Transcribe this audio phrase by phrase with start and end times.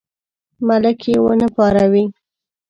[0.67, 2.05] ملک یې ونه پاروي.